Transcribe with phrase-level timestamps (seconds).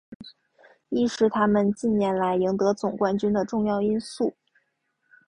[0.89, 4.35] 亦是他们近年来赢得总冠军的重要因素。